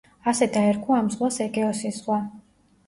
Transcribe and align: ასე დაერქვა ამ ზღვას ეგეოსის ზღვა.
ასე 0.31 0.47
დაერქვა 0.55 0.97
ამ 1.03 1.11
ზღვას 1.17 1.39
ეგეოსის 1.47 2.03
ზღვა. 2.03 2.21